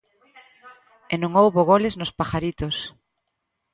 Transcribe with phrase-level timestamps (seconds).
[1.13, 2.75] E non houbo goles nos Pajaritos.